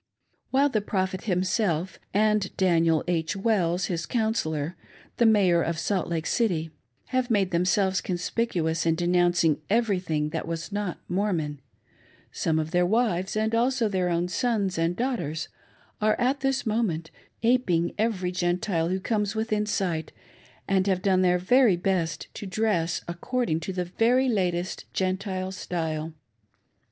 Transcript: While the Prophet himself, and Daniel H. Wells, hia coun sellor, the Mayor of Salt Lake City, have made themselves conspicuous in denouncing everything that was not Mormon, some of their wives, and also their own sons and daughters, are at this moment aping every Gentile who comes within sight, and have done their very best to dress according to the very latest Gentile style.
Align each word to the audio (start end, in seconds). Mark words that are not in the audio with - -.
While 0.49 0.69
the 0.69 0.81
Prophet 0.81 1.25
himself, 1.25 1.99
and 2.11 2.49
Daniel 2.57 3.03
H. 3.07 3.35
Wells, 3.35 3.85
hia 3.85 3.99
coun 4.09 4.33
sellor, 4.33 4.73
the 5.17 5.27
Mayor 5.27 5.61
of 5.61 5.77
Salt 5.77 6.07
Lake 6.07 6.25
City, 6.25 6.71
have 7.09 7.29
made 7.29 7.51
themselves 7.51 8.01
conspicuous 8.01 8.87
in 8.87 8.95
denouncing 8.95 9.61
everything 9.69 10.29
that 10.29 10.47
was 10.47 10.71
not 10.71 10.97
Mormon, 11.07 11.61
some 12.31 12.57
of 12.57 12.71
their 12.71 12.83
wives, 12.83 13.35
and 13.35 13.53
also 13.53 13.87
their 13.87 14.09
own 14.09 14.27
sons 14.27 14.75
and 14.79 14.95
daughters, 14.95 15.49
are 16.01 16.19
at 16.19 16.39
this 16.39 16.65
moment 16.65 17.11
aping 17.43 17.93
every 17.99 18.31
Gentile 18.31 18.87
who 18.89 18.99
comes 18.99 19.35
within 19.35 19.67
sight, 19.67 20.11
and 20.67 20.87
have 20.87 21.03
done 21.03 21.21
their 21.21 21.37
very 21.37 21.75
best 21.75 22.25
to 22.33 22.47
dress 22.47 23.01
according 23.07 23.59
to 23.59 23.71
the 23.71 23.85
very 23.85 24.27
latest 24.27 24.91
Gentile 24.95 25.51
style. 25.51 26.13